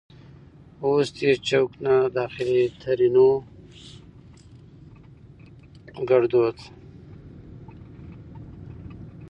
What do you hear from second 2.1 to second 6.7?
اخليں؛ ترينو ګړدود